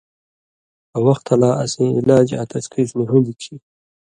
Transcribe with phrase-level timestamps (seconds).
[0.91, 3.59] کہ وختہ لا اسیں علاج آں تشخیص نی ہُون٘دیۡ کھیں